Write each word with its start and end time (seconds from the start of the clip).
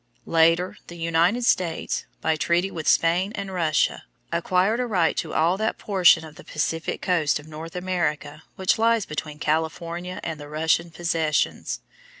Later 0.25 0.77
the 0.87 0.97
United 0.97 1.45
States, 1.45 2.05
by 2.21 2.35
treaty 2.35 2.71
with 2.71 2.87
Spain 2.87 3.31
and 3.35 3.53
Russia, 3.53 4.05
acquired 4.31 4.79
a 4.79 4.87
right 4.87 5.15
to 5.17 5.35
all 5.35 5.57
that 5.57 5.77
portion 5.77 6.25
of 6.25 6.37
the 6.37 6.43
Pacific 6.43 7.03
coast 7.03 7.37
of 7.37 7.47
North 7.47 7.75
America 7.75 8.41
which 8.55 8.79
lies 8.79 9.05
between 9.05 9.37
California 9.37 10.19
and 10.23 10.39
the 10.39 10.49
Russian 10.49 10.89
possessions. 10.89 11.81